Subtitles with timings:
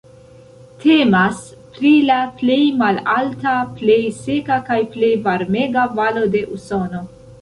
[0.83, 1.41] Temas
[1.75, 3.53] pri la plej malalta,
[3.83, 7.05] plej seka kaj plej varmega valo de Usono.